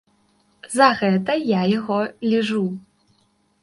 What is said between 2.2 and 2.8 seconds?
ліжу.